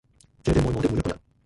[0.43, 1.19] 謝謝愛我的每一個人